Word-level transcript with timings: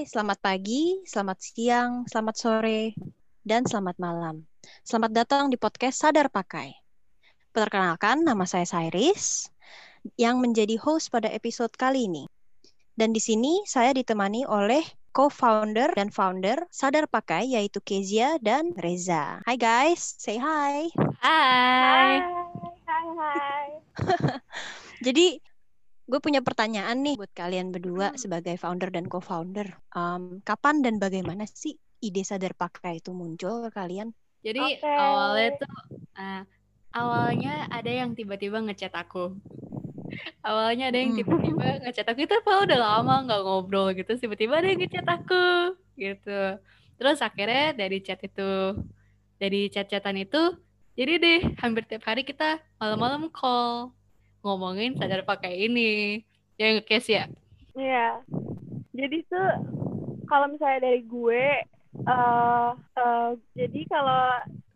Hai, 0.00 0.08
selamat 0.08 0.40
pagi, 0.40 0.96
selamat 1.04 1.38
siang, 1.44 2.08
selamat 2.08 2.32
sore, 2.40 2.96
dan 3.44 3.68
selamat 3.68 4.00
malam. 4.00 4.48
Selamat 4.80 5.12
datang 5.12 5.52
di 5.52 5.60
podcast 5.60 6.00
Sadar 6.00 6.32
Pakai. 6.32 6.72
Perkenalkan, 7.52 8.24
nama 8.24 8.48
saya 8.48 8.64
Cyrus 8.64 9.52
yang 10.16 10.40
menjadi 10.40 10.80
host 10.80 11.12
pada 11.12 11.28
episode 11.28 11.76
kali 11.76 12.08
ini. 12.08 12.24
Dan 12.96 13.12
di 13.12 13.20
sini 13.20 13.60
saya 13.68 13.92
ditemani 13.92 14.48
oleh 14.48 14.80
co-founder 15.12 15.92
dan 15.92 16.08
founder 16.08 16.64
Sadar 16.72 17.04
Pakai 17.04 17.52
yaitu 17.52 17.84
Kezia 17.84 18.40
dan 18.40 18.72
Reza. 18.80 19.44
Hai 19.44 19.60
guys, 19.60 20.16
say 20.16 20.40
hi. 20.40 20.88
Hai. 21.20 22.24
Hai, 22.88 23.06
hai. 23.20 23.68
Jadi 25.04 25.44
gue 26.10 26.20
punya 26.26 26.40
pertanyaan 26.48 26.98
nih 27.06 27.14
buat 27.20 27.32
kalian 27.40 27.68
berdua 27.74 28.06
Hmm. 28.06 28.22
sebagai 28.22 28.54
founder 28.62 28.90
dan 28.96 29.04
co-founder. 29.12 29.68
Um, 29.98 30.22
kapan 30.48 30.76
dan 30.84 30.94
bagaimana 31.04 31.44
sih 31.62 31.74
ide 32.06 32.22
sadar 32.30 32.52
pakai 32.62 32.92
itu 33.00 33.10
muncul 33.20 33.54
ke 33.64 33.70
kalian? 33.78 34.08
Jadi 34.44 34.60
Oke. 34.64 34.88
awalnya 35.00 35.48
tuh 35.60 35.70
uh, 36.20 36.40
awalnya 36.96 37.50
ada 37.76 37.90
yang 38.00 38.10
tiba-tiba 38.18 38.58
ngechat 38.64 38.92
aku. 39.02 39.18
Awalnya 40.46 40.84
ada 40.90 40.98
yang 41.02 41.12
Hmm. 41.12 41.18
tiba-tiba 41.18 41.64
ngechat 41.84 42.06
aku 42.10 42.20
itu 42.26 42.34
apa 42.40 42.52
udah 42.66 42.78
lama 42.80 43.12
nggak 43.26 43.40
ngobrol 43.44 43.86
gitu, 43.98 44.10
tiba-tiba 44.22 44.54
ada 44.60 44.68
yang 44.72 44.80
ngechat 44.82 45.06
aku 45.06 45.34
gitu. 46.00 46.30
Terus 46.98 47.18
akhirnya 47.24 47.62
dari 47.80 47.96
chat 48.04 48.20
itu, 48.24 48.42
dari 49.40 49.58
chat-chatan 49.72 50.16
itu, 50.20 50.38
jadi 50.98 51.12
deh 51.22 51.38
hampir 51.62 51.82
tiap 51.88 52.04
hari 52.08 52.22
kita 52.28 52.60
malam-malam 52.80 53.32
call 53.32 53.94
ngomongin 54.40 54.96
sadar 54.96 55.22
pakai 55.22 55.56
ini. 55.60 56.20
Ya 56.56 56.76
nge-case 56.76 57.10
ya. 57.10 57.24
Iya. 57.72 58.20
Jadi 58.92 59.24
tuh 59.24 59.48
kalau 60.26 60.46
misalnya 60.46 60.84
dari 60.84 61.02
gue, 61.02 61.44
eh 61.96 62.70
eh, 62.96 63.30
jadi 63.54 63.80
kalau 63.86 64.22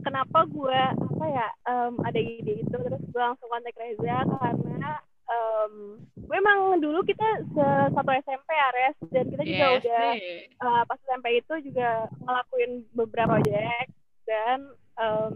kenapa 0.00 0.44
gue 0.46 0.80
apa 0.92 1.24
ya 1.26 1.46
em, 1.64 1.92
ada 2.00 2.18
ide 2.18 2.60
itu 2.60 2.72
terus 2.72 3.00
gue 3.02 3.16
langsung 3.16 3.48
kontak 3.48 3.72
Reza 3.74 4.20
karena 4.20 4.90
em, 5.24 5.72
gue 6.14 6.36
emang 6.36 6.76
dulu 6.76 7.00
kita 7.02 7.24
se- 7.48 7.90
satu 7.90 8.10
SMP 8.18 8.48
ya 8.50 8.68
Res 8.70 8.96
dan 9.08 9.24
kita 9.26 9.42
juga 9.42 9.64
Yes, 9.64 9.78
udah 9.80 10.08
deh. 10.12 10.40
eh, 10.50 10.82
pas 10.84 10.98
SMP 11.00 11.26
itu 11.38 11.54
juga 11.64 11.88
ngelakuin 12.20 12.70
beberapa 12.92 13.38
project 13.38 13.88
dan 14.24 14.58
em, 14.98 15.34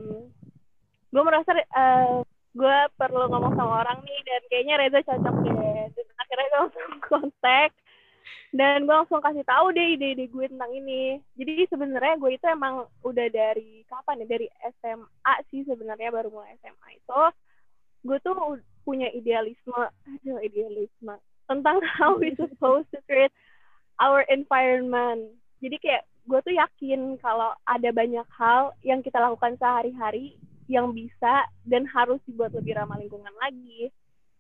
gue 1.09 1.23
merasa 1.23 1.51
eh, 1.57 2.17
gue 2.53 2.77
perlu 2.95 3.25
ngomong 3.31 3.55
sama 3.55 3.87
orang 3.87 4.03
nih 4.03 4.18
dan 4.29 4.43
kayaknya 4.53 4.75
Reza 4.77 5.01
cocok 5.01 5.37
deh. 5.45 5.57
Dan 5.97 6.07
akhirnya 6.21 6.47
gue 6.47 6.61
langsung 6.61 6.89
kontak. 7.09 7.71
Dan 8.49 8.89
gue 8.89 8.95
langsung 8.97 9.21
kasih 9.21 9.45
tahu 9.45 9.73
deh 9.73 9.97
ide-ide 9.97 10.29
gue 10.29 10.47
tentang 10.49 10.73
ini. 10.73 11.21
Jadi 11.37 11.69
sebenarnya 11.69 12.21
gue 12.21 12.31
itu 12.37 12.47
emang 12.49 12.85
udah 13.05 13.27
dari 13.33 13.85
kapan 13.89 14.25
ya? 14.25 14.27
Dari 14.29 14.47
SMA 14.81 15.35
sih 15.53 15.65
sebenarnya 15.65 16.13
baru 16.13 16.29
mulai 16.29 16.57
SMA 16.61 17.01
itu. 17.01 17.23
Gue 18.05 18.19
tuh 18.25 18.37
punya 18.89 19.13
idealisme 19.13 19.77
aduh 20.09 20.41
idealisme 20.41 21.13
tentang 21.45 21.81
how 22.01 22.17
we 22.17 22.33
supposed 22.37 22.89
to 22.93 23.01
create 23.05 23.33
our 24.01 24.25
environment. 24.33 25.29
Jadi 25.61 25.77
kayak 25.81 26.05
gue 26.29 26.41
tuh 26.45 26.55
yakin 26.55 27.17
kalau 27.21 27.57
ada 27.65 27.91
banyak 27.93 28.25
hal 28.37 28.73
yang 28.85 29.01
kita 29.01 29.17
lakukan 29.21 29.57
sehari-hari 29.57 30.37
yang 30.69 30.93
bisa 30.93 31.49
dan 31.65 31.89
harus 31.89 32.21
dibuat 32.29 32.53
lebih 32.53 32.77
ramah 32.77 33.01
lingkungan 33.01 33.33
lagi. 33.41 33.89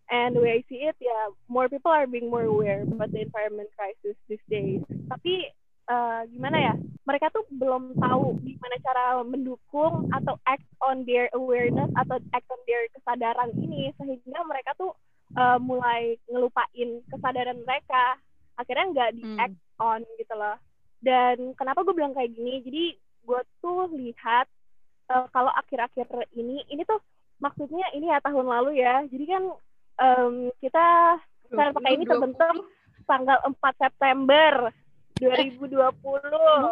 And 0.08 0.32
the 0.32 0.40
way 0.40 0.56
I 0.56 0.62
see 0.72 0.88
it, 0.88 0.96
ya 0.96 1.28
more 1.52 1.68
people 1.68 1.92
are 1.92 2.08
being 2.08 2.32
more 2.32 2.48
aware 2.48 2.80
about 2.80 3.12
the 3.12 3.28
environment 3.28 3.68
crisis 3.76 4.16
these 4.24 4.40
days. 4.48 4.80
Tapi 5.12 5.52
eh, 5.88 6.20
gimana 6.32 6.56
ya? 6.56 6.74
Mereka 7.04 7.28
tuh 7.28 7.44
belum 7.52 7.92
tahu 8.00 8.40
gimana 8.40 8.76
cara 8.80 9.20
mendukung 9.20 10.08
atau 10.12 10.40
act 10.48 10.64
on 10.80 11.04
their 11.04 11.28
awareness 11.36 11.92
atau 11.92 12.16
act 12.32 12.48
on 12.48 12.60
their 12.64 12.88
kesadaran 12.96 13.52
ini 13.60 13.92
sehingga 14.00 14.40
mereka 14.48 14.72
tuh 14.80 14.96
eh, 15.36 15.58
mulai 15.60 16.16
ngelupain 16.32 17.04
kesadaran 17.12 17.60
mereka. 17.68 18.16
Akhirnya 18.56 18.86
nggak 18.96 19.10
di 19.12 19.22
Hmm. 19.28 19.40
act 19.44 19.58
on 19.76 20.00
gitu 20.16 20.32
loh. 20.32 20.56
Dan 21.04 21.52
kenapa 21.52 21.84
gue 21.84 21.92
bilang 21.92 22.16
kayak 22.16 22.32
gini? 22.32 22.64
Jadi 22.64 22.84
gue 23.28 23.40
tuh 23.60 23.92
lihat 23.92 24.48
eh, 25.12 25.26
kalau 25.36 25.52
akhir-akhir 25.52 26.08
ini 26.32 26.64
ini 26.72 26.80
tuh 26.88 26.96
maksudnya 27.38 27.86
ini 27.92 28.08
ya 28.08 28.18
tahun 28.18 28.50
lalu 28.50 28.82
ya 28.82 29.04
jadi 29.06 29.24
kan 29.36 29.44
em, 29.98 30.34
kita 30.58 30.86
pakai 31.48 31.90
ini 31.94 32.04
2020. 32.04 32.10
terbentuk 32.10 32.56
tanggal 33.04 33.38
4 33.42 33.56
September 33.78 34.52
2020 35.18 35.90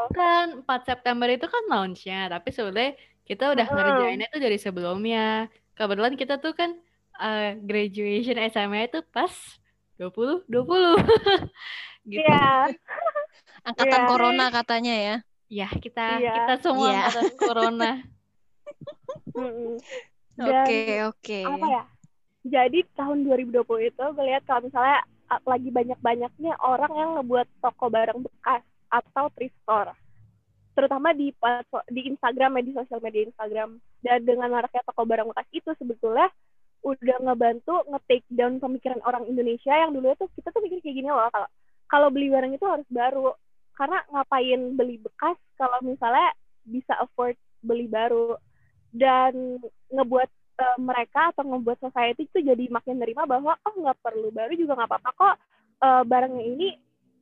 Bukan, 0.06 0.46
4 0.62 0.80
September 0.84 1.26
itu 1.26 1.46
kan 1.46 1.62
launch-nya, 1.66 2.30
tapi 2.30 2.48
sebenarnya 2.50 2.94
kita 3.26 3.50
udah 3.50 3.66
Heeh. 3.66 3.74
ngerjainnya 3.74 4.28
tuh 4.30 4.38
dari 4.38 4.54
sebelumnya. 4.56 5.26
Kebetulan 5.74 6.14
kita 6.14 6.38
tuh 6.38 6.54
kan 6.54 6.70
uh, 7.16 7.58
graduation 7.58 8.38
SMA 8.46 8.86
itu 8.86 9.02
pas 9.10 9.32
20 9.98 10.46
20. 10.46 10.46
gitu. 12.06 12.22
Iya 12.22 12.70
Angkatan 13.68 14.00
Iya. 14.00 14.08
corona 14.08 14.46
katanya 14.54 14.94
ya. 14.94 15.16
Ya, 15.46 15.68
kita 15.72 16.22
Iya. 16.22 16.32
kita 16.38 16.54
semua 16.62 16.86
Iya. 16.86 16.98
angkatan 17.02 17.26
corona. 17.34 17.90
Oke, 20.36 21.00
oke. 21.02 21.40
apa 21.48 21.66
ya 21.66 21.82
jadi 22.46 22.80
tahun 22.94 23.26
2020 23.26 23.90
itu 23.90 24.04
gue 24.14 24.24
lihat 24.26 24.42
kalau 24.46 24.66
misalnya 24.66 25.02
lagi 25.42 25.70
banyak-banyaknya 25.74 26.52
orang 26.62 26.92
yang 26.94 27.10
ngebuat 27.18 27.48
toko 27.58 27.90
barang 27.90 28.22
bekas 28.22 28.62
atau 28.90 29.26
thrift 29.34 29.56
store. 29.66 29.92
Terutama 30.76 31.10
di 31.16 31.34
di 31.90 32.00
Instagram 32.06 32.60
ya 32.60 32.62
di 32.62 32.72
sosial 32.76 33.00
media 33.02 33.26
Instagram. 33.26 33.80
Dan 34.04 34.22
dengan 34.22 34.52
maraknya 34.54 34.86
toko 34.86 35.02
barang 35.02 35.26
bekas 35.34 35.48
itu 35.50 35.70
sebetulnya 35.80 36.30
udah 36.86 37.16
ngebantu 37.26 37.82
nge-take 37.90 38.28
down 38.30 38.62
pemikiran 38.62 39.02
orang 39.02 39.26
Indonesia 39.26 39.74
yang 39.74 39.90
dulu 39.90 40.14
tuh 40.14 40.30
kita 40.38 40.54
tuh 40.54 40.62
mikir 40.62 40.78
kayak 40.78 41.02
gini 41.02 41.10
loh 41.10 41.26
kalau 41.34 41.48
kalau 41.90 42.08
beli 42.14 42.30
barang 42.30 42.52
itu 42.54 42.66
harus 42.66 42.86
baru. 42.92 43.34
Karena 43.74 43.98
ngapain 44.08 44.60
beli 44.78 44.96
bekas 45.02 45.36
kalau 45.58 45.82
misalnya 45.82 46.30
bisa 46.62 46.94
afford 47.02 47.34
beli 47.66 47.90
baru? 47.90 48.38
Dan 48.94 49.58
ngebuat 49.90 50.30
eh, 50.56 50.78
mereka 50.80 51.32
atau 51.32 51.44
ngebuat 51.44 51.78
society 51.80 52.28
itu 52.28 52.38
jadi 52.40 52.64
makin 52.72 53.00
nerima 53.00 53.28
bahwa 53.28 53.56
oh 53.60 53.74
nggak 53.76 53.98
perlu 54.00 54.28
baru 54.32 54.52
juga 54.56 54.76
nggak 54.76 54.90
apa-apa 54.90 55.10
kok 55.16 55.36
eh, 55.84 56.02
barangnya 56.08 56.44
ini 56.44 56.68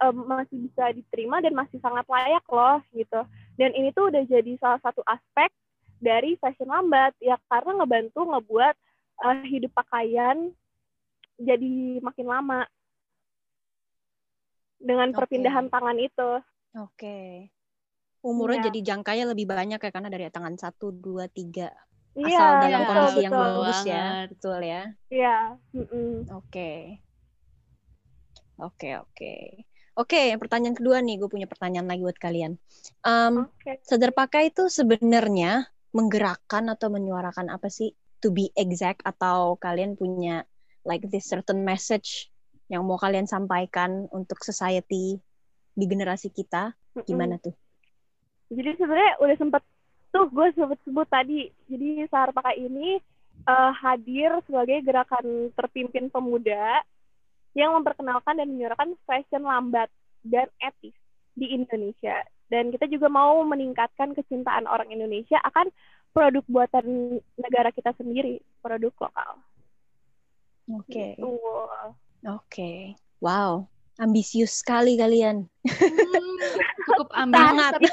eh, 0.02 0.14
masih 0.14 0.56
bisa 0.70 0.84
diterima 0.94 1.42
dan 1.42 1.52
masih 1.54 1.78
sangat 1.82 2.06
layak 2.06 2.44
loh 2.50 2.78
gitu 2.94 3.20
dan 3.58 3.70
ini 3.74 3.90
tuh 3.94 4.10
udah 4.10 4.22
jadi 4.26 4.52
salah 4.58 4.80
satu 4.82 5.02
aspek 5.06 5.50
dari 6.02 6.36
fashion 6.38 6.68
lambat 6.68 7.14
ya 7.22 7.38
karena 7.50 7.82
ngebantu 7.82 8.20
ngebuat 8.26 8.74
eh, 9.26 9.38
hidup 9.50 9.72
pakaian 9.74 10.50
jadi 11.38 11.98
makin 11.98 12.26
lama 12.30 12.62
dengan 14.78 15.10
Oke. 15.10 15.18
perpindahan 15.18 15.66
tangan 15.72 15.98
itu 15.98 16.30
Oke. 16.74 17.50
Umurnya 18.24 18.58
Iya. 18.58 18.66
jadi 18.72 18.80
jangkanya 18.82 19.30
lebih 19.30 19.46
banyak 19.46 19.78
ya 19.78 19.90
karena 19.92 20.10
dari 20.10 20.26
tangan 20.32 20.56
satu, 20.58 20.90
dua, 20.90 21.30
tiga. 21.30 21.70
Asal 22.14 22.30
Iya, 22.30 22.46
dalam 22.62 22.80
betul, 22.86 22.94
kondisi 22.94 23.18
yang 23.26 23.34
betul. 23.34 23.42
bagus 23.42 23.78
ya. 23.82 24.06
Betul 24.30 24.58
ya. 24.62 24.82
Iya. 25.10 25.36
Oke. 26.30 26.70
Oke, 28.62 28.88
oke. 29.02 29.34
Oke, 29.94 30.20
yang 30.30 30.38
pertanyaan 30.42 30.74
kedua 30.78 30.98
nih, 31.02 31.18
gue 31.22 31.30
punya 31.30 31.46
pertanyaan 31.46 31.86
lagi 31.86 32.02
buat 32.02 32.18
kalian. 32.18 32.58
Em, 33.06 33.34
Oke. 33.46 33.82
sadar 33.82 34.10
pakai 34.10 34.50
itu 34.50 34.66
sebenarnya 34.66 35.66
menggerakkan 35.94 36.66
atau 36.70 36.90
menyuarakan 36.90 37.50
apa 37.50 37.70
sih? 37.70 37.94
To 38.22 38.30
be 38.30 38.50
exact 38.54 39.02
atau 39.06 39.58
kalian 39.58 39.98
punya 39.98 40.46
like 40.86 41.06
this 41.10 41.28
certain 41.28 41.62
message 41.66 42.30
yang 42.72 42.86
mau 42.86 42.96
kalian 42.98 43.26
sampaikan 43.28 44.06
untuk 44.14 44.42
society 44.42 45.18
di 45.74 45.84
generasi 45.86 46.30
kita? 46.30 46.74
Gimana 47.06 47.38
tuh? 47.42 47.54
Jadi 48.54 48.70
sebenarnya 48.78 49.18
udah 49.18 49.36
sempet 49.38 49.62
tuh 50.14 50.30
gue 50.30 50.46
sebut 50.54 50.78
sebut 50.86 51.08
tadi. 51.10 51.50
Jadi 51.66 52.06
Sahar 52.06 52.30
Pakai 52.30 52.62
ini 52.62 53.02
eh, 53.50 53.72
hadir 53.82 54.38
sebagai 54.46 54.78
gerakan 54.86 55.50
terpimpin 55.58 56.06
pemuda 56.06 56.86
yang 57.58 57.74
memperkenalkan 57.74 58.38
dan 58.38 58.50
menyuarakan 58.54 58.94
fashion 59.02 59.42
lambat 59.42 59.90
dan 60.22 60.46
etis 60.62 60.94
di 61.34 61.50
Indonesia. 61.50 62.22
Dan 62.46 62.70
kita 62.70 62.86
juga 62.86 63.10
mau 63.10 63.42
meningkatkan 63.42 64.14
kecintaan 64.14 64.70
orang 64.70 64.94
Indonesia 64.94 65.42
akan 65.42 65.74
produk 66.14 66.46
buatan 66.46 67.18
negara 67.34 67.74
kita 67.74 67.90
sendiri, 67.98 68.38
produk 68.62 68.94
lokal. 69.02 69.42
Oke. 70.70 71.18
Gitu. 71.18 71.30
Oke. 72.24 72.94
Wow. 73.18 73.66
Ambisius 73.94 74.58
sekali 74.58 74.98
kalian. 74.98 75.46
Hmm, 75.62 76.34
cukup 76.84 77.08
ambisius 77.14 77.46
Sangat. 77.46 77.72
tapi 77.78 77.86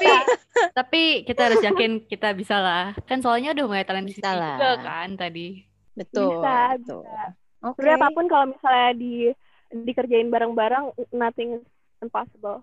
tapi 0.74 1.02
kita 1.22 1.40
harus 1.46 1.62
yakin 1.62 2.02
kita 2.04 2.34
bisa 2.34 2.58
lah. 2.58 2.84
Kan 3.06 3.22
soalnya 3.22 3.54
udah 3.54 3.64
mulai 3.64 3.86
transisi 3.86 4.18
Bisa 4.18 4.34
lah. 4.34 4.58
juga 4.58 4.70
kan 4.82 5.14
tadi. 5.14 5.62
Betul. 5.94 6.42
Bisa, 6.42 6.56
betul. 6.76 7.02
bisa. 7.06 7.22
Oke. 7.62 7.74
Sebenarnya 7.78 7.96
apa 7.96 8.08
pun 8.10 8.26
kalau 8.26 8.46
misalnya 8.50 8.90
di 8.98 9.14
dikerjain 9.72 10.28
bareng-bareng, 10.28 10.84
nothing 11.14 11.56
is 11.56 11.64
impossible. 12.02 12.60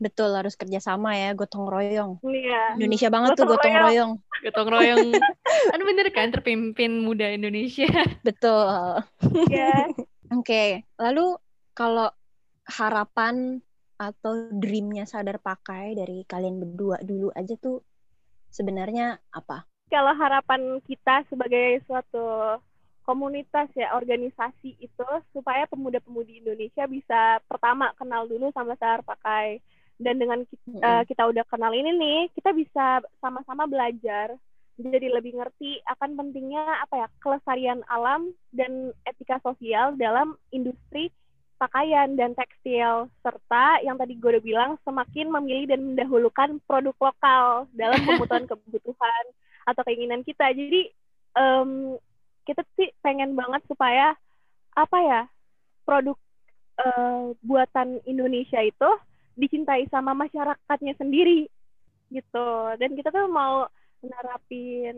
Betul 0.00 0.32
harus 0.32 0.56
kerjasama 0.56 1.12
ya, 1.12 1.36
gotong 1.36 1.68
royong. 1.68 2.16
Iya. 2.24 2.80
Indonesia 2.80 3.12
banget 3.12 3.36
tuh 3.36 3.44
Gotong 3.44 3.60
gotong 3.60 3.76
royong. 3.76 4.10
royong. 4.16 4.42
Gotong 4.48 4.68
royong. 4.72 5.06
kan 5.76 5.80
bener 5.84 6.06
kan 6.08 6.28
terpimpin 6.32 7.04
muda 7.04 7.28
Indonesia. 7.28 7.92
Betul. 8.24 9.04
Iya. 9.52 9.92
Oke, 10.40 10.88
lalu 10.96 11.36
kalau 11.80 12.12
harapan 12.68 13.56
atau 13.96 14.52
dreamnya 14.52 15.08
sadar 15.08 15.40
pakai 15.40 15.96
dari 15.96 16.28
kalian 16.28 16.60
berdua 16.60 17.00
dulu 17.00 17.32
aja 17.32 17.56
tuh 17.56 17.80
sebenarnya 18.52 19.16
apa? 19.32 19.64
Kalau 19.88 20.12
harapan 20.12 20.76
kita 20.84 21.24
sebagai 21.32 21.80
suatu 21.88 22.60
komunitas 23.08 23.72
ya 23.72 23.96
organisasi 23.96 24.76
itu 24.76 25.08
supaya 25.32 25.64
pemuda-pemudi 25.72 26.44
Indonesia 26.44 26.84
bisa 26.84 27.40
pertama 27.48 27.96
kenal 27.96 28.28
dulu 28.28 28.52
sama 28.52 28.76
sadar 28.76 29.00
pakai 29.00 29.64
dan 29.96 30.20
dengan 30.20 30.44
kita, 30.44 30.68
Mm-mm. 30.68 31.08
kita 31.08 31.22
udah 31.32 31.44
kenal 31.48 31.72
ini 31.72 31.96
nih 31.96 32.20
kita 32.36 32.52
bisa 32.54 33.02
sama-sama 33.24 33.64
belajar 33.66 34.36
jadi 34.80 35.12
lebih 35.12 35.36
ngerti 35.36 35.80
akan 35.84 36.16
pentingnya 36.16 36.64
apa 36.80 37.04
ya 37.04 37.08
kelestarian 37.20 37.84
alam 37.90 38.32
dan 38.54 38.94
etika 39.04 39.42
sosial 39.44 39.92
dalam 40.00 40.38
industri 40.54 41.12
pakaian 41.60 42.16
dan 42.16 42.32
tekstil 42.32 43.12
serta 43.20 43.84
yang 43.84 44.00
tadi 44.00 44.16
gue 44.16 44.32
udah 44.32 44.40
bilang 44.40 44.70
semakin 44.80 45.28
memilih 45.28 45.68
dan 45.68 45.80
mendahulukan 45.92 46.56
produk 46.64 46.96
lokal 46.96 47.68
dalam 47.76 48.00
kebutuhan 48.08 48.48
kebutuhan 48.48 49.24
atau 49.68 49.82
keinginan 49.84 50.24
kita. 50.24 50.48
Jadi 50.50 50.88
em, 51.36 52.00
kita 52.48 52.64
sih 52.74 52.88
pengen 53.04 53.36
banget 53.36 53.60
supaya 53.68 54.16
apa 54.72 54.98
ya 55.04 55.22
produk 55.84 56.16
eh, 56.80 57.36
buatan 57.44 58.00
Indonesia 58.08 58.64
itu 58.64 58.90
dicintai 59.36 59.84
sama 59.92 60.16
masyarakatnya 60.16 60.96
sendiri 60.96 61.44
gitu. 62.08 62.48
Dan 62.80 62.96
kita 62.96 63.12
tuh 63.12 63.28
mau 63.28 63.68
nerapin 64.00 64.96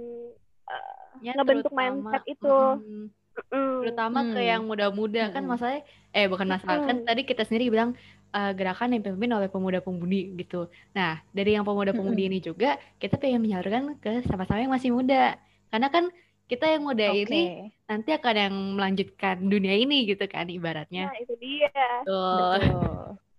eh, 0.70 1.00
Ya, 1.20 1.35
ngebentuk 1.37 1.75
terutama- 1.75 2.08
mindset 2.08 2.25
itu. 2.25 2.56
Mm, 2.81 3.06
Mm. 3.49 3.81
terutama 3.82 4.19
ke 4.29 4.40
Hmm. 4.40 4.50
yang 4.52 4.62
muda-muda 4.69 5.32
kan 5.32 5.40
Mm-mm. 5.40 5.56
masalahnya 5.56 5.82
eh 6.12 6.29
bukan 6.29 6.46
masalah 6.46 6.84
kan 6.84 6.96
Mm-mm. 7.00 7.08
tadi 7.08 7.23
kita 7.25 7.43
sendiri 7.49 7.73
bilang 7.73 7.96
eh, 8.32 8.52
gerakan 8.52 8.93
yang 8.93 9.00
dipimpin 9.05 9.32
oleh 9.32 9.49
pemuda-pemudi 9.49 10.37
gitu. 10.40 10.69
Nah, 10.93 11.20
dari 11.32 11.52
yang 11.56 11.64
pemuda-pemudi 11.64 12.29
ini 12.29 12.38
juga 12.40 12.76
kita 12.96 13.17
pengen 13.17 13.40
menyalurkan 13.44 13.96
ke 14.00 14.25
sama-sama 14.29 14.61
yang 14.61 14.73
masih 14.73 14.93
muda. 14.93 15.37
Karena 15.69 15.88
kan 15.88 16.08
kita 16.49 16.69
yang 16.69 16.84
muda 16.84 17.08
Oke. 17.12 17.29
ini 17.29 17.73
nanti 17.88 18.12
akan 18.12 18.34
yang 18.37 18.55
melanjutkan 18.76 19.37
dunia 19.49 19.73
ini 19.76 20.05
gitu 20.08 20.25
kan 20.29 20.49
ibaratnya. 20.49 21.08
nah 21.08 21.17
itu 21.20 21.34
dia 21.40 21.73
Tuh. 22.05 22.56
Betul. 22.61 22.96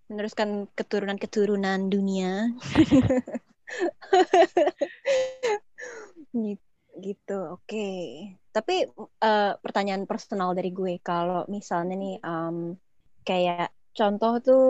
Meneruskan 0.10 0.50
keturunan-keturunan 0.74 1.90
dunia. 1.90 2.50
Gitu, 6.34 6.66
gitu, 7.02 7.38
oke. 7.54 7.90
Tapi 8.54 8.86
eh, 9.20 9.52
pertanyaan 9.58 10.06
personal 10.06 10.54
dari 10.54 10.70
gue, 10.70 11.02
kalau 11.02 11.44
misalnya 11.50 11.98
nih 11.98 12.16
em, 12.22 12.78
kayak 13.26 13.68
contoh 13.92 14.34
tuh 14.40 14.64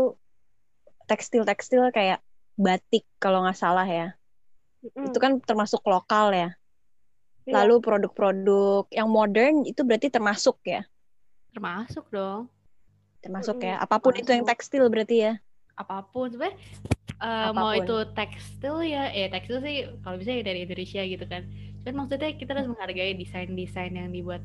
tekstil-tekstil 1.04 1.92
kayak 1.92 2.24
batik 2.56 3.04
kalau 3.20 3.44
nggak 3.44 3.60
salah 3.60 3.84
ya, 3.84 4.16
Mm. 4.84 5.08
itu 5.12 5.16
kan 5.16 5.40
termasuk 5.40 5.80
lokal 5.84 6.32
ya. 6.32 6.52
Iya. 7.44 7.54
Lalu 7.60 7.80
produk-produk 7.80 8.84
yang 8.92 9.08
modern 9.08 9.64
itu 9.64 9.80
berarti 9.80 10.08
termasuk 10.08 10.60
ya, 10.64 10.84
Termasuk 11.52 12.08
dong. 12.08 12.48
termasuk 13.20 13.60
ya. 13.60 13.80
Apa 13.80 14.00
pun 14.00 14.12
itu 14.12 14.28
yang 14.28 14.44
termasuk. 14.44 14.52
tekstil 14.60 14.84
berarti 14.88 15.16
ya. 15.22 15.34
apa 15.74 16.04
pun 16.06 16.30
sebenarnya 16.30 16.60
eh, 17.18 17.50
mau 17.50 17.72
itu 17.74 17.96
tekstil 18.14 18.84
ya 18.86 19.10
eh 19.10 19.26
tekstil 19.26 19.58
sih 19.58 19.76
kalau 20.04 20.20
bisa 20.20 20.36
ya 20.36 20.44
dari 20.44 20.68
Indonesia 20.68 21.02
gitu 21.02 21.26
kan 21.26 21.48
kan 21.84 21.94
maksudnya 22.00 22.32
kita 22.36 22.56
harus 22.56 22.68
menghargai 22.72 23.14
desain-desain 23.20 23.94
yang 23.94 24.10
dibuat 24.10 24.42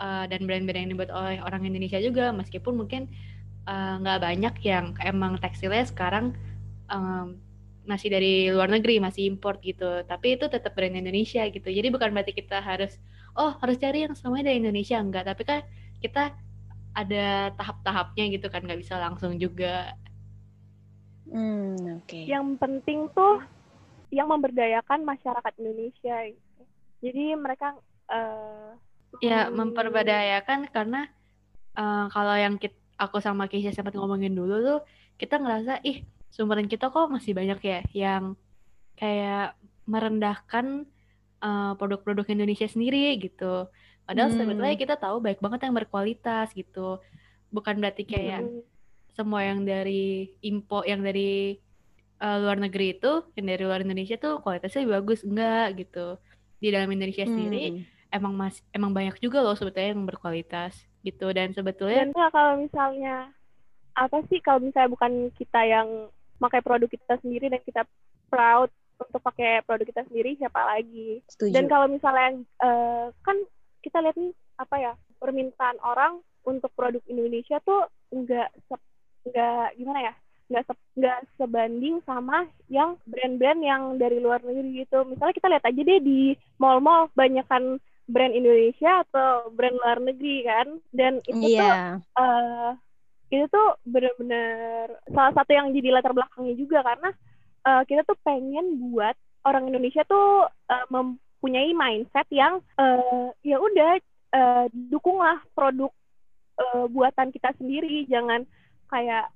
eh, 0.00 0.24
dan 0.30 0.40
brand-brand 0.46 0.86
yang 0.86 0.92
dibuat 0.94 1.10
oleh 1.10 1.42
orang 1.42 1.66
Indonesia 1.66 1.98
juga. 1.98 2.30
Meskipun 2.30 2.74
mungkin 2.78 3.10
eh, 3.66 3.94
nggak 4.02 4.18
banyak 4.22 4.54
yang 4.62 4.94
emang 5.02 5.38
tekstilnya 5.42 5.84
sekarang 5.86 6.34
em, 6.90 7.38
masih 7.86 8.10
dari 8.10 8.50
luar 8.50 8.68
negeri 8.68 8.98
masih 8.98 9.30
import 9.30 9.62
gitu. 9.62 10.02
Tapi 10.04 10.36
itu 10.38 10.50
tetap 10.50 10.74
brand 10.74 10.94
Indonesia 10.94 11.46
gitu. 11.46 11.68
Jadi 11.70 11.88
bukan 11.90 12.10
berarti 12.10 12.34
kita 12.34 12.58
harus 12.58 12.98
oh 13.38 13.54
harus 13.62 13.78
cari 13.78 14.04
yang 14.06 14.14
semuanya 14.18 14.50
dari 14.52 14.58
Indonesia. 14.62 14.98
Enggak 14.98 15.24
tapi 15.30 15.42
kan 15.46 15.60
kita 16.02 16.34
ada 16.92 17.54
tahap-tahapnya 17.54 18.24
gitu 18.34 18.46
kan. 18.50 18.66
Nggak 18.66 18.80
bisa 18.82 18.98
langsung 18.98 19.38
juga. 19.38 19.94
Hmm, 21.26 21.98
oke. 21.98 22.22
yang 22.22 22.54
penting 22.54 23.10
tuh 23.10 23.42
yang 24.14 24.30
memberdayakan 24.30 25.02
masyarakat 25.02 25.52
Indonesia. 25.58 26.16
gitu. 26.30 26.45
Jadi 27.04 27.36
mereka 27.38 27.76
eh, 28.10 28.70
Ya, 29.24 29.48
hmm, 29.48 29.56
memperberdayakan 29.58 30.68
karena 30.74 31.08
eh, 31.78 32.04
kalau 32.14 32.34
yang 32.36 32.54
kit- 32.60 32.76
aku 33.00 33.18
sama 33.24 33.48
Keisha 33.50 33.72
sempat 33.72 33.96
ngomongin 33.96 34.32
dulu 34.36 34.54
tuh, 34.60 34.78
kita 35.20 35.40
ngerasa, 35.40 35.80
ih, 35.84 36.04
sumberan 36.32 36.68
kita 36.68 36.92
kok 36.92 37.08
masih 37.12 37.32
banyak 37.36 37.60
ya 37.64 37.80
yang 37.96 38.24
kayak 39.00 39.56
merendahkan 39.88 40.84
eh, 41.44 41.72
produk-produk 41.78 42.26
Indonesia 42.32 42.68
sendiri 42.68 43.16
gitu. 43.20 43.68
Padahal 44.06 44.30
Hmm. 44.32 44.38
sebetulnya 44.38 44.76
kita 44.78 44.94
tahu 45.00 45.16
baik 45.24 45.40
banget 45.44 45.60
yang 45.68 45.74
berkualitas 45.76 46.52
gitu. 46.56 47.00
Bukan 47.54 47.78
berarti 47.82 48.04
kayak 48.06 48.44
mm, 48.44 48.60
semua 49.16 49.40
yang 49.48 49.64
dari 49.64 50.34
impor, 50.44 50.84
yang 50.88 51.00
dari 51.04 51.56
eh, 52.22 52.36
luar 52.42 52.56
negeri 52.60 52.96
itu, 53.00 53.12
yang 53.36 53.46
dari 53.50 53.62
luar 53.68 53.80
Indonesia 53.84 54.16
tuh 54.20 54.40
kualitasnya 54.44 54.84
bagus. 54.88 55.20
Enggak 55.26 55.66
gitu. 55.80 56.20
Di 56.56 56.68
dalam 56.72 56.88
Indonesia 56.88 57.24
sendiri, 57.24 57.64
Hmm. 57.70 57.84
emang 58.12 58.32
mas 58.32 58.62
emang 58.72 58.94
banyak 58.94 59.18
juga 59.20 59.42
loh 59.42 59.52
sebetulnya 59.52 59.92
yang 59.92 60.06
berkualitas 60.08 60.72
gitu 61.02 61.30
dan 61.30 61.52
sebetulnya 61.52 62.06
dan 62.06 62.10
kalau 62.32 62.54
misalnya 62.58 63.28
apa 63.92 64.18
sih 64.30 64.38
kalau 64.40 64.62
misalnya 64.62 64.90
bukan 64.90 65.12
kita 65.36 65.60
yang 65.62 66.08
pakai 66.36 66.60
produk 66.64 66.88
kita 66.88 67.18
sendiri 67.20 67.50
dan 67.52 67.60
kita 67.60 67.82
proud 68.28 68.70
untuk 68.96 69.20
pakai 69.20 69.60
produk 69.62 69.84
kita 69.84 70.02
sendiri 70.08 70.36
siapa 70.36 70.60
lagi 70.64 71.20
Setuju. 71.28 71.52
dan 71.52 71.64
kalau 71.68 71.86
misalnya 71.90 72.28
eh, 72.62 73.06
kan 73.20 73.36
kita 73.84 74.00
lihat 74.00 74.16
nih 74.16 74.32
apa 74.56 74.76
ya 74.80 74.92
permintaan 75.20 75.76
orang 75.84 76.20
untuk 76.46 76.72
produk 76.72 77.02
Indonesia 77.06 77.60
tuh 77.62 77.90
enggak 78.14 78.48
enggak 79.26 79.76
gimana 79.76 80.00
ya 80.00 80.14
nggak 80.46 80.64
se- 80.64 80.86
nggak 80.94 81.18
sebanding 81.36 81.98
sama 82.06 82.46
yang 82.70 82.94
brand-brand 83.04 83.60
yang 83.62 83.82
dari 83.98 84.18
luar 84.18 84.38
negeri 84.42 84.86
gitu. 84.86 85.02
Misalnya 85.04 85.34
kita 85.34 85.48
lihat 85.50 85.64
aja 85.66 85.80
deh 85.82 86.00
di 86.00 86.20
mall-mall 86.56 87.10
banyakan 87.12 87.78
brand 88.06 88.30
Indonesia 88.30 89.02
atau 89.02 89.50
brand 89.50 89.74
luar 89.74 89.98
negeri 89.98 90.46
kan? 90.46 90.66
Dan 90.94 91.18
itu 91.26 91.34
tuh 91.34 91.50
Iya. 91.50 91.98
eh 92.16 92.70
itu 93.26 93.44
tuh 93.50 93.68
benar-benar 93.82 94.86
salah 95.10 95.34
satu 95.34 95.50
yang 95.50 95.74
jadi 95.74 95.98
latar 95.98 96.14
belakangnya 96.14 96.54
juga 96.54 96.78
karena 96.86 97.10
eh, 97.66 97.82
kita 97.84 98.06
tuh 98.06 98.14
pengen 98.22 98.78
buat 98.94 99.18
orang 99.42 99.66
Indonesia 99.66 100.06
tuh 100.06 100.46
eh, 100.46 100.86
mempunyai 100.94 101.74
mindset 101.74 102.26
yang 102.30 102.62
eh, 102.78 103.28
ya 103.42 103.58
udah 103.58 103.98
eh, 104.30 104.66
dukunglah 104.70 105.42
produk 105.58 105.90
eh, 106.62 106.86
buatan 106.86 107.34
kita 107.34 107.50
sendiri. 107.58 108.06
Jangan 108.06 108.46
kayak 108.86 109.26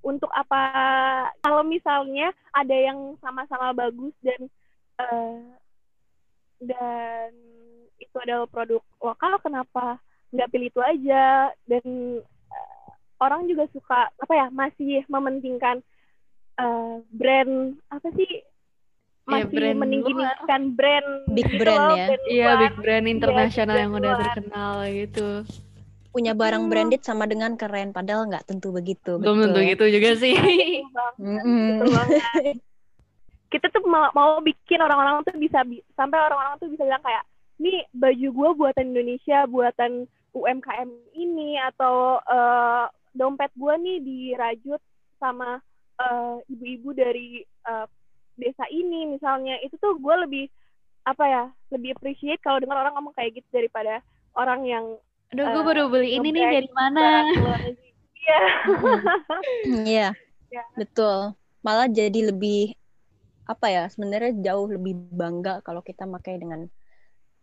untuk 0.00 0.32
apa 0.32 0.62
kalau 1.44 1.60
misalnya 1.64 2.32
ada 2.56 2.72
yang 2.72 3.16
sama-sama 3.20 3.76
bagus 3.76 4.14
dan 4.24 4.40
eh, 5.00 5.40
dan 6.64 7.30
itu 8.00 8.16
adalah 8.16 8.48
produk 8.48 8.82
lokal 9.00 9.36
kenapa 9.40 10.00
nggak 10.32 10.50
pilih 10.50 10.68
itu 10.72 10.80
aja? 10.80 11.52
Dan 11.68 11.84
eh, 12.24 12.88
orang 13.20 13.48
juga 13.48 13.68
suka 13.72 14.08
apa 14.08 14.32
ya 14.32 14.46
masih 14.52 15.04
mementingkan 15.08 15.84
eh, 16.60 16.96
brand 17.12 17.76
apa 17.92 18.08
sih? 18.16 18.44
Ya, 19.30 19.46
masih 19.46 19.56
brand 19.62 19.78
meninggikan 19.78 20.62
brand 20.74 21.08
Big 21.30 21.46
gitu 21.46 21.62
brand 21.62 21.86
loh, 21.86 21.94
ya. 21.94 22.06
iya 22.26 22.50
big 22.66 22.76
brand 22.82 23.06
internasional 23.06 23.76
big 23.78 23.82
yang 23.86 23.92
udah 23.94 24.12
terkenal 24.18 24.74
gitu 24.90 25.28
Punya 26.10 26.34
barang 26.34 26.66
Hmm. 26.66 26.70
branded 26.70 27.02
sama 27.02 27.24
dengan 27.24 27.54
keren, 27.54 27.94
padahal 27.94 28.26
nggak 28.26 28.42
tentu 28.44 28.70
begitu. 28.70 29.14
belum 29.16 29.46
tentu 29.46 29.62
betul 29.62 29.70
gitu 29.70 29.84
juga 29.94 30.10
sih 30.18 30.34
banget, 30.90 31.14
Mm-mm. 31.18 31.66
betul 31.70 31.88
banget. 31.94 32.54
kita 33.50 33.66
tuh 33.70 33.82
mau, 33.82 34.10
mau 34.10 34.38
bikin 34.38 34.78
orang-orang 34.78 35.22
tuh 35.22 35.34
bisa 35.34 35.62
bi- 35.62 35.82
sampai 35.94 36.18
orang-orang 36.18 36.54
tuh 36.58 36.70
bisa 36.70 36.82
bilang 36.82 37.02
kayak 37.02 37.22
nih 37.58 37.82
baju 37.92 38.28
gue 38.30 38.50
buatan 38.56 38.86
Indonesia 38.90 39.38
buatan 39.46 39.92
UMKM 40.32 40.86
ini 41.12 41.58
atau 41.58 42.18
eh, 42.22 42.84
dompet 43.10 43.50
gue 43.52 43.74
nih 43.76 43.98
dirajut 44.00 44.78
sama 45.18 45.58
eh, 45.98 46.34
ibu-ibu 46.48 46.94
dari 46.94 47.42
eh, 47.42 47.86
desa 48.34 48.64
ini 48.70 49.10
misalnya 49.10 49.58
itu 49.60 49.74
tuh 49.76 49.98
gue 49.98 50.14
lebih 50.24 50.46
apa 51.02 51.24
ya 51.26 51.44
lebih 51.70 51.94
appreciate 51.94 52.38
kalau 52.40 52.62
dengar 52.62 52.78
orang 52.78 52.94
ngomong 52.94 53.14
kayak 53.14 53.34
gitu 53.34 53.48
daripada 53.50 53.98
orang 54.38 54.62
yang 54.62 54.84
aduh 55.30 55.44
gue 55.46 55.62
Eh, 55.62 55.66
baru 55.66 55.82
beli 55.90 56.08
ini 56.18 56.28
nih 56.34 56.44
dari 56.60 56.70
mana. 56.74 57.06
Iya. 58.20 58.40
Iya, 59.86 60.08
Ya. 60.50 60.62
betul. 60.78 61.34
malah 61.60 61.86
jadi 61.90 62.30
lebih 62.32 62.72
apa 63.44 63.66
ya 63.68 63.82
sebenarnya 63.90 64.32
jauh 64.40 64.70
lebih 64.70 64.96
bangga 65.12 65.60
kalau 65.66 65.82
kita 65.82 66.06
pakai 66.06 66.38
dengan 66.40 66.70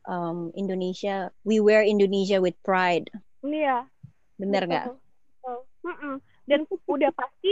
um, 0.08 0.50
Indonesia 0.56 1.30
we 1.44 1.60
wear 1.60 1.84
Indonesia 1.84 2.40
with 2.40 2.56
pride 2.64 3.08
Iya. 3.44 3.86
bener 4.40 4.64
nggak. 4.66 4.86
Dan 6.48 6.64
udah 6.68 7.12
pasti 7.12 7.52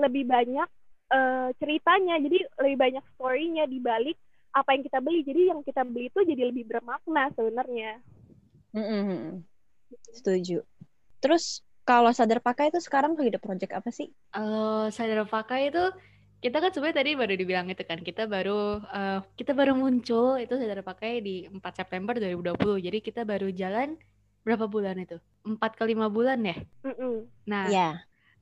lebih 0.00 0.26
banyak 0.26 0.68
eh, 1.12 1.48
ceritanya, 1.60 2.18
jadi 2.18 2.38
lebih 2.64 2.76
banyak 2.80 3.04
story-nya 3.14 3.64
di 3.68 3.78
balik 3.78 4.16
apa 4.56 4.74
yang 4.74 4.82
kita 4.82 4.98
beli. 5.04 5.20
Jadi 5.22 5.40
yang 5.52 5.60
kita 5.62 5.82
beli 5.86 6.08
itu 6.10 6.20
jadi 6.26 6.42
lebih 6.50 6.66
bermakna 6.66 7.30
sebenarnya. 7.36 8.00
Mm-mm. 8.72 9.44
Setuju 10.10 10.66
terus 11.22 11.62
kalau 11.82 12.10
sadar 12.14 12.38
pakai 12.42 12.70
itu 12.70 12.78
sekarang 12.82 13.14
lagi 13.14 13.34
ada 13.34 13.42
project 13.42 13.72
apa 13.74 13.90
sih 13.90 14.10
Kalau 14.30 14.90
sadar 14.90 15.26
pakai 15.26 15.70
itu 15.70 15.84
kita 16.42 16.58
kan 16.58 16.74
sebenarnya 16.74 16.98
tadi 16.98 17.10
baru 17.14 17.34
dibilang 17.38 17.66
itu 17.70 17.82
kan 17.86 17.98
kita 18.02 18.26
baru 18.26 18.82
eh, 18.82 19.18
kita 19.38 19.54
baru 19.54 19.78
muncul 19.78 20.38
itu 20.42 20.58
sadar 20.58 20.82
pakai 20.82 21.22
di 21.22 21.46
4 21.46 21.58
September 21.70 22.18
2020. 22.18 22.82
Jadi 22.82 22.98
kita 22.98 23.22
baru 23.22 23.46
jalan 23.54 23.94
berapa 24.42 24.66
bulan 24.66 24.98
itu? 24.98 25.22
4 25.46 25.78
ke 25.78 25.84
5 25.86 26.10
bulan 26.10 26.42
ya. 26.42 26.58
Mm-mm. 26.82 27.30
Nah, 27.46 27.70
ya 27.70 27.88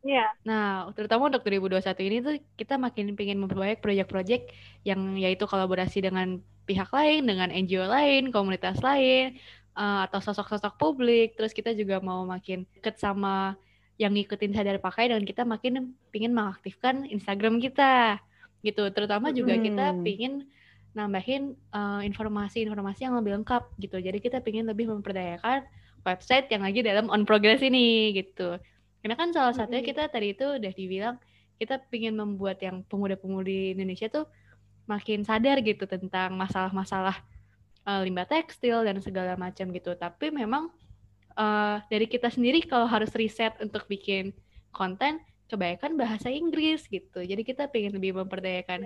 Iya. 0.00 0.32
Nah, 0.48 0.88
terutama 0.96 1.28
untuk 1.28 1.44
2021 1.44 2.08
ini 2.08 2.16
tuh 2.24 2.34
kita 2.56 2.80
makin 2.80 3.12
pengen 3.12 3.36
memperbanyak 3.44 3.84
proyek-proyek 3.84 4.48
yang 4.80 5.20
yaitu 5.20 5.44
kolaborasi 5.44 6.00
dengan 6.00 6.40
pihak 6.64 6.88
lain, 6.88 7.28
dengan 7.28 7.52
NGO 7.52 7.84
lain, 7.84 8.32
komunitas 8.32 8.80
lain, 8.80 9.36
eh, 9.80 10.00
atau 10.04 10.20
sosok-sosok 10.20 10.76
publik. 10.76 11.34
Terus 11.40 11.56
kita 11.56 11.72
juga 11.72 12.04
mau 12.04 12.28
makin 12.28 12.68
deket 12.76 13.00
sama 13.00 13.56
yang 13.96 14.12
ngikutin 14.16 14.52
sadar 14.56 14.80
pakai 14.80 15.12
dan 15.12 15.24
kita 15.24 15.44
makin 15.44 15.96
pingin 16.12 16.32
mengaktifkan 16.36 17.08
Instagram 17.08 17.60
kita 17.60 18.20
gitu. 18.60 18.92
Terutama 18.92 19.32
juga 19.32 19.56
kita 19.56 19.96
pingin 20.04 20.44
nambahin 20.92 21.56
eh, 21.56 22.00
informasi-informasi 22.12 23.08
yang 23.08 23.16
lebih 23.16 23.40
lengkap 23.40 23.62
gitu. 23.80 23.96
Jadi 23.96 24.18
kita 24.20 24.44
pingin 24.44 24.68
lebih 24.68 24.92
memperdayakan 24.92 25.64
website 26.04 26.48
yang 26.52 26.64
lagi 26.64 26.80
dalam 26.84 27.08
on 27.08 27.24
progress 27.24 27.64
ini 27.64 28.12
gitu. 28.16 28.60
Karena 29.00 29.16
kan 29.16 29.32
salah 29.32 29.56
satunya 29.56 29.80
kita 29.80 30.12
tadi 30.12 30.36
itu 30.36 30.44
udah 30.44 30.72
dibilang 30.76 31.16
kita 31.60 31.80
pingin 31.92 32.16
membuat 32.16 32.60
yang 32.64 32.80
pemuda-pemudi 32.88 33.76
Indonesia 33.76 34.08
tuh 34.08 34.24
makin 34.88 35.22
sadar 35.22 35.60
gitu 35.60 35.84
tentang 35.84 36.32
masalah-masalah 36.34 37.20
eh, 37.90 38.00
limbah 38.06 38.26
tekstil 38.32 38.78
dan 38.88 38.96
segala 39.06 39.34
macam 39.44 39.66
gitu. 39.76 39.90
Tapi 39.98 40.26
memang 40.40 40.64
eh, 41.38 41.76
dari 41.92 42.06
kita 42.14 42.28
sendiri 42.36 42.58
kalau 42.70 42.86
harus 42.94 43.10
riset 43.20 43.54
untuk 43.64 43.82
bikin 43.92 44.24
konten, 44.74 45.20
kebanyakan 45.50 45.92
bahasa 46.02 46.28
Inggris 46.30 46.86
gitu. 46.90 47.20
Jadi 47.30 47.42
kita 47.50 47.62
pengen 47.72 47.92
lebih 47.98 48.12
memperdayakan 48.20 48.80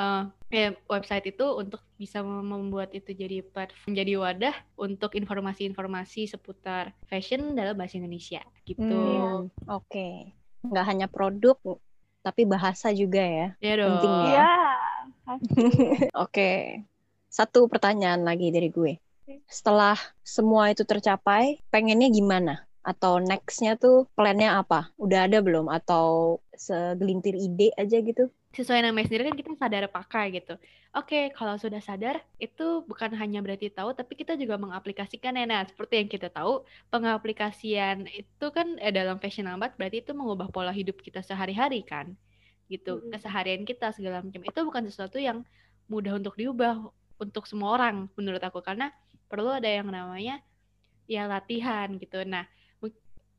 eh, 0.00 0.22
ya, 0.52 0.66
website 0.92 1.26
itu 1.32 1.44
untuk 1.62 1.80
bisa 2.02 2.18
mem- 2.24 2.46
membuat 2.52 2.90
itu 2.98 3.10
jadi 3.16 3.36
platform, 3.54 3.92
jadi 4.00 4.12
wadah 4.24 4.56
untuk 4.80 5.10
informasi-informasi 5.20 6.20
seputar 6.34 6.92
fashion 7.10 7.56
dalam 7.58 7.74
bahasa 7.78 7.96
Indonesia 8.00 8.42
gitu. 8.68 8.94
Hmm, 9.10 9.48
oke 9.72 10.00
nggak 10.66 10.84
hanya 10.90 11.06
produk 11.14 11.56
tapi 12.24 12.42
bahasa 12.52 12.86
juga 13.00 13.20
ya 13.38 13.44
Ya 13.60 13.76
dong. 13.76 14.00
Penting 14.00 14.14
ya. 14.28 14.38
Iya. 15.26 15.40
Oke, 16.14 16.42
satu 17.28 17.66
pertanyaan 17.68 18.22
lagi 18.22 18.48
dari 18.54 18.68
gue. 18.72 18.96
Setelah 19.50 19.98
semua 20.22 20.70
itu 20.70 20.86
tercapai, 20.86 21.60
pengennya 21.70 22.06
gimana? 22.10 22.62
Atau 22.86 23.18
next-nya 23.18 23.74
tuh 23.74 24.06
plan-nya 24.14 24.62
apa? 24.62 24.94
Udah 24.94 25.26
ada 25.26 25.42
belum? 25.42 25.66
Atau 25.66 26.38
segelintir 26.54 27.34
ide 27.34 27.74
aja 27.74 27.98
gitu? 27.98 28.30
sesuai 28.56 28.80
namanya 28.88 29.04
sendiri 29.12 29.28
kan 29.28 29.36
kita 29.36 29.52
sadar 29.60 29.84
pakai 29.92 30.32
gitu. 30.32 30.56
Oke, 30.96 31.28
kalau 31.36 31.60
sudah 31.60 31.76
sadar 31.84 32.24
itu 32.40 32.80
bukan 32.88 33.12
hanya 33.12 33.44
berarti 33.44 33.68
tahu, 33.68 33.92
tapi 33.92 34.16
kita 34.16 34.32
juga 34.40 34.56
mengaplikasikan 34.56 35.36
Nah, 35.36 35.68
seperti 35.68 36.00
yang 36.00 36.08
kita 36.08 36.32
tahu, 36.32 36.64
pengaplikasian 36.88 38.08
itu 38.08 38.46
kan 38.48 38.80
eh, 38.80 38.88
dalam 38.88 39.20
fashion 39.20 39.44
lambat 39.44 39.76
berarti 39.76 40.00
itu 40.00 40.16
mengubah 40.16 40.48
pola 40.48 40.72
hidup 40.72 40.96
kita 41.04 41.20
sehari-hari 41.20 41.84
kan, 41.84 42.16
gitu. 42.72 42.96
Mm-mm. 42.96 43.12
Keseharian 43.12 43.68
kita 43.68 43.92
segala 43.92 44.24
macam 44.24 44.40
itu 44.40 44.60
bukan 44.64 44.82
sesuatu 44.88 45.20
yang 45.20 45.44
mudah 45.92 46.16
untuk 46.16 46.32
diubah 46.40 46.80
untuk 47.16 47.48
semua 47.48 47.76
orang 47.76 48.08
menurut 48.14 48.42
aku 48.42 48.60
karena 48.60 48.92
perlu 49.26 49.50
ada 49.50 49.68
yang 49.68 49.88
namanya 49.88 50.40
ya 51.06 51.26
latihan 51.26 51.90
gitu. 51.98 52.22
Nah, 52.26 52.46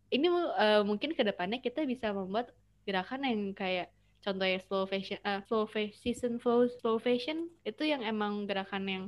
ini 0.07 0.27
eh, 0.31 0.81
mungkin 0.87 1.11
ke 1.13 1.23
depannya 1.23 1.59
kita 1.59 1.83
bisa 1.83 2.15
membuat 2.15 2.55
gerakan 2.87 3.27
yang 3.27 3.41
kayak 3.51 3.91
contohnya 4.23 4.59
slow 4.63 4.87
fashion, 4.87 5.19
eh, 5.23 5.43
slow 5.47 5.67
fa- 5.67 5.93
season 5.99 6.39
flow 6.39 6.67
slow 6.79 6.97
fashion 6.97 7.51
itu 7.67 7.83
yang 7.83 8.03
emang 8.03 8.47
gerakan 8.47 8.83
yang 8.87 9.03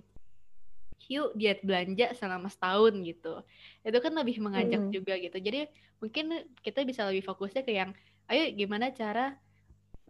yuk 1.09 1.33
diet 1.39 1.63
belanja 1.63 2.11
selama 2.13 2.51
setahun 2.51 2.93
gitu. 3.01 3.41
Itu 3.81 3.97
kan 4.03 4.13
lebih 4.13 4.43
mengajak 4.43 4.83
Mm. 4.85 4.91
juga 4.91 5.13
gitu. 5.17 5.37
Jadi 5.39 5.71
mungkin 6.03 6.25
kita 6.61 6.83
bisa 6.83 7.07
lebih 7.07 7.23
fokusnya 7.25 7.63
ke 7.63 7.71
yang 7.73 7.95
ayo 8.29 8.45
gimana 8.53 8.91
cara 8.93 9.39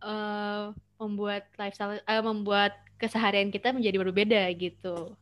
eh, 0.02 0.64
membuat 1.00 1.48
lifestyle 1.56 2.00
eh, 2.00 2.24
membuat 2.24 2.76
keseharian 3.00 3.50
kita 3.54 3.72
menjadi 3.72 3.98
berbeda 4.00 4.42
gitu. 4.60 5.16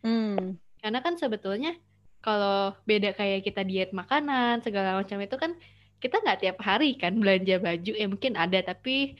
Hmm, 0.00 0.56
Karena 0.80 1.04
kan 1.04 1.18
sebetulnya 1.20 1.76
kalau 2.22 2.74
beda 2.88 3.14
kayak 3.14 3.46
kita 3.46 3.62
diet 3.62 3.90
makanan 3.94 4.64
segala 4.64 4.98
macam 4.98 5.18
itu 5.22 5.36
kan 5.38 5.54
kita 5.98 6.22
nggak 6.22 6.40
tiap 6.42 6.58
hari 6.62 6.94
kan 6.94 7.14
belanja 7.18 7.58
baju 7.58 7.92
ya 7.94 8.06
mungkin 8.06 8.38
ada 8.38 8.58
tapi 8.62 9.18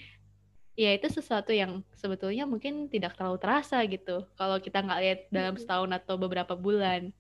ya 0.79 0.95
itu 0.95 1.11
sesuatu 1.11 1.51
yang 1.51 1.83
sebetulnya 1.99 2.47
mungkin 2.47 2.87
tidak 2.87 3.19
terlalu 3.19 3.39
terasa 3.43 3.83
gitu 3.91 4.27
kalau 4.39 4.63
kita 4.63 4.79
nggak 4.79 5.01
lihat 5.03 5.21
dalam 5.35 5.55
Mm-mm. 5.59 5.63
setahun 5.63 5.91
atau 5.91 6.15
beberapa 6.15 6.55
bulan 6.55 7.11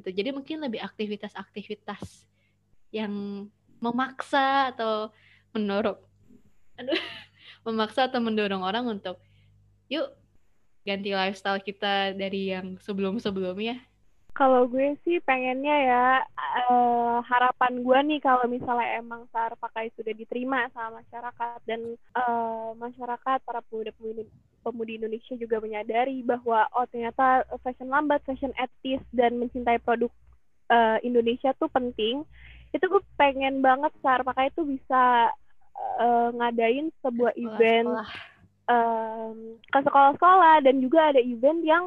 gitu 0.00 0.08
jadi 0.08 0.32
mungkin 0.32 0.64
lebih 0.64 0.80
aktivitas-aktivitas 0.80 2.24
yang 2.88 3.12
memaksa 3.80 4.72
atau 4.72 5.12
mendorong 5.52 6.00
aduh 6.78 6.98
memaksa 7.64 8.10
atau 8.10 8.20
mendorong 8.20 8.62
orang 8.62 8.84
untuk 8.88 9.16
yuk 9.88 10.12
ganti 10.84 11.16
lifestyle 11.16 11.60
kita 11.60 12.12
dari 12.12 12.52
yang 12.52 12.76
sebelum-sebelumnya 12.80 13.80
Kalau 14.34 14.66
gue 14.66 14.98
sih 15.06 15.22
pengennya 15.22 15.76
ya 15.86 16.04
eh, 16.66 17.16
harapan 17.22 17.86
gue 17.86 17.98
nih 18.10 18.18
kalau 18.18 18.50
misalnya 18.50 18.98
emang 18.98 19.30
SAR 19.30 19.54
pakai 19.54 19.94
sudah 19.94 20.10
diterima 20.10 20.66
sama 20.74 20.98
masyarakat 20.98 21.62
dan 21.70 21.94
eh, 21.94 22.70
masyarakat 22.74 23.38
para 23.46 23.62
pemuda-pemudi 23.70 24.26
pemudi 24.66 24.98
Indonesia 24.98 25.38
juga 25.38 25.62
menyadari 25.62 26.24
bahwa 26.26 26.66
oh 26.74 26.82
ternyata 26.90 27.46
fashion 27.62 27.94
lambat, 27.94 28.26
fashion 28.26 28.50
etis 28.58 28.98
dan 29.14 29.38
mencintai 29.38 29.78
produk 29.78 30.10
eh, 30.66 30.98
Indonesia 31.06 31.54
tuh 31.54 31.70
penting. 31.70 32.26
Itu 32.74 32.90
gue 32.90 33.06
pengen 33.14 33.62
banget 33.62 33.94
SAR 34.02 34.26
pakai 34.26 34.50
itu 34.50 34.66
bisa 34.66 35.30
eh, 35.76 36.28
ngadain 36.34 36.86
sebuah 37.02 37.32
event 37.36 37.88
Sekolah-sekolah. 37.90 38.32
em, 38.72 39.36
ke 39.70 39.78
sekolah-sekolah 39.84 40.54
dan 40.64 40.74
juga 40.80 41.00
ada 41.12 41.20
event 41.20 41.60
yang 41.62 41.84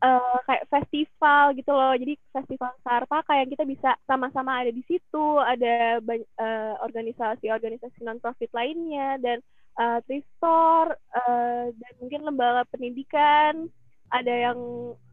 eh, 0.00 0.38
kayak 0.48 0.66
festival 0.72 1.44
gitu 1.56 1.72
loh. 1.72 1.92
Jadi 1.96 2.14
festival 2.32 2.72
Sarpa 2.80 3.18
kayak 3.28 3.52
kita 3.52 3.64
bisa 3.68 3.90
sama-sama 4.08 4.64
ada 4.64 4.72
di 4.72 4.82
situ, 4.88 5.26
ada 5.40 6.00
eh, 6.00 6.74
organisasi-organisasi 6.80 8.00
non 8.04 8.20
profit 8.20 8.48
lainnya 8.56 9.20
dan 9.20 9.38
eh, 9.76 9.98
thrift 10.08 10.28
store 10.40 10.96
eh, 10.96 11.72
dan 11.76 11.92
mungkin 12.00 12.20
lembaga 12.24 12.64
pendidikan 12.72 13.68
ada 14.10 14.34
yang 14.50 14.58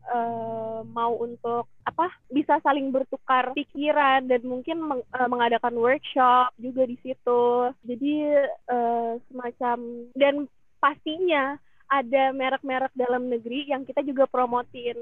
eh, 0.08 0.80
mau 0.88 1.14
untuk 1.20 1.68
apa 1.84 2.12
bisa 2.32 2.60
saling 2.64 2.92
bertukar 2.92 3.52
pikiran 3.56 4.28
dan 4.28 4.42
mungkin 4.44 4.80
meng- 4.80 5.08
eh, 5.08 5.30
mengadakan 5.30 5.76
workshop 5.76 6.52
juga 6.60 6.84
di 6.88 6.98
situ. 7.04 7.44
Jadi 7.84 8.14
eh, 8.48 9.12
semacam 9.32 9.78
dan 10.16 10.36
pastinya 10.80 11.60
ada 11.88 12.36
merek-merek 12.36 12.92
dalam 12.96 13.32
negeri 13.32 13.72
yang 13.72 13.88
kita 13.88 14.04
juga 14.04 14.28
promotin 14.28 14.96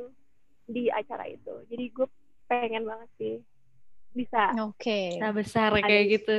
di 0.70 0.90
acara 0.90 1.26
itu. 1.30 1.66
Jadi 1.70 1.86
gue 1.94 2.08
pengen 2.46 2.86
banget 2.86 3.10
sih 3.18 3.36
bisa. 4.14 4.54
oke. 4.70 5.00
Kita 5.18 5.30
besar 5.34 5.70
Ada 5.74 5.86
kayak 5.86 6.06
gitu. 6.14 6.36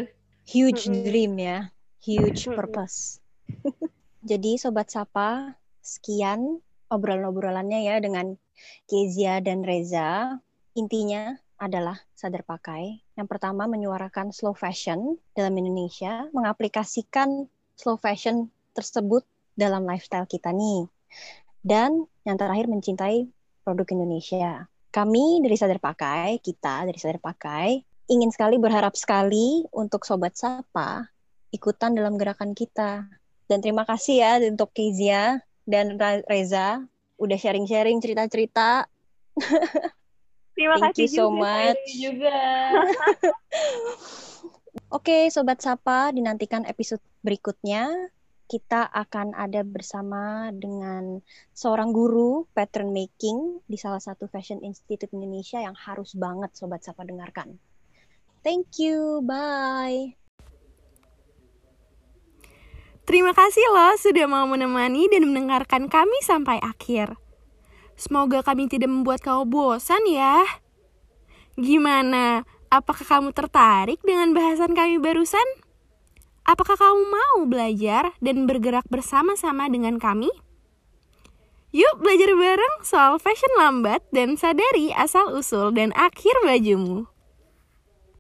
Huge 0.47 0.83
Mm-mm. 0.87 1.03
dream 1.03 1.33
ya. 1.43 1.59
Huge 2.07 2.47
purpose. 2.47 3.19
Jadi 4.31 4.59
Sobat 4.59 4.91
Sapa, 4.91 5.55
sekian 5.83 6.63
obrolan-obrolannya 6.91 7.87
ya 7.87 7.99
dengan 7.99 8.39
Kezia 8.89 9.41
dan 9.45 9.63
Reza. 9.63 10.41
Intinya 10.77 11.33
adalah 11.57 11.97
sadar 12.13 12.45
pakai. 12.45 13.01
Yang 13.17 13.29
pertama 13.33 13.65
menyuarakan 13.65 14.33
slow 14.33 14.53
fashion 14.53 15.17
dalam 15.33 15.57
Indonesia, 15.57 16.29
mengaplikasikan 16.37 17.49
slow 17.77 17.97
fashion 17.97 18.53
tersebut 18.77 19.25
dalam 19.57 19.89
lifestyle 19.89 20.29
kita 20.29 20.53
nih. 20.53 20.85
Dan 21.65 22.05
yang 22.29 22.37
terakhir 22.37 22.69
mencintai 22.69 23.27
produk 23.65 23.89
Indonesia. 23.97 24.69
Kami 24.93 25.45
dari 25.45 25.57
Sadar 25.57 25.81
Pakai, 25.81 26.41
kita 26.41 26.85
dari 26.89 26.97
Sadar 27.01 27.21
Pakai, 27.21 27.81
ingin 28.09 28.31
sekali 28.31 28.57
berharap 28.61 28.95
sekali 28.95 29.65
untuk 29.75 30.07
Sobat 30.07 30.37
Sapa 30.39 31.11
ikutan 31.51 31.97
dalam 31.97 32.21
gerakan 32.21 32.53
kita. 32.53 33.09
Dan 33.47 33.59
terima 33.63 33.89
kasih 33.89 34.21
ya 34.21 34.33
untuk 34.45 34.75
Kezia 34.77 35.41
dan 35.65 35.97
Reza 36.27 36.85
udah 37.17 37.39
sharing-sharing 37.41 37.99
cerita-cerita. 38.01 38.89
Terima 40.57 40.81
Thank 40.81 40.97
kasih 40.97 41.05
you 41.05 41.09
so 41.13 41.25
juga, 41.29 41.41
much. 41.45 41.85
Juga. 41.93 42.41
Oke, 44.97 45.29
Sobat 45.29 45.61
Sapa, 45.61 46.09
dinantikan 46.17 46.65
episode 46.65 47.05
berikutnya. 47.21 48.09
Kita 48.47 48.87
akan 48.87 49.35
ada 49.35 49.67
bersama 49.67 50.55
dengan 50.55 51.19
seorang 51.51 51.91
guru 51.91 52.47
pattern 52.55 52.95
making 52.95 53.59
di 53.67 53.75
salah 53.75 53.99
satu 53.99 54.31
fashion 54.31 54.63
institute 54.63 55.11
Indonesia 55.11 55.59
yang 55.59 55.75
harus 55.75 56.15
banget 56.15 56.55
Sobat 56.55 56.87
Sapa 56.87 57.03
dengarkan. 57.03 57.59
Thank 58.47 58.79
you, 58.79 59.27
bye. 59.27 60.25
Terima 63.07 63.31
kasih 63.31 63.63
loh 63.71 63.95
sudah 64.03 64.27
mau 64.27 64.51
menemani 64.51 65.07
dan 65.07 65.31
mendengarkan 65.31 65.87
kami 65.87 66.19
sampai 66.27 66.59
akhir. 66.59 67.15
Semoga 67.95 68.43
kami 68.43 68.67
tidak 68.67 68.91
membuat 68.91 69.23
kau 69.23 69.47
bosan 69.47 70.03
ya. 70.11 70.43
Gimana? 71.55 72.43
Apakah 72.67 73.07
kamu 73.07 73.31
tertarik 73.31 74.03
dengan 74.03 74.35
bahasan 74.35 74.75
kami 74.75 74.99
barusan? 74.99 75.47
Apakah 76.43 76.75
kamu 76.75 77.07
mau 77.07 77.37
belajar 77.47 78.11
dan 78.19 78.51
bergerak 78.51 78.83
bersama-sama 78.91 79.71
dengan 79.71 80.03
kami? 80.03 80.29
Yuk 81.71 82.03
belajar 82.03 82.35
bareng 82.35 82.77
soal 82.83 83.23
fashion 83.23 83.55
lambat 83.55 84.03
dan 84.11 84.35
sadari 84.35 84.91
asal-usul 84.91 85.71
dan 85.71 85.95
akhir 85.95 86.35
bajumu. 86.43 87.07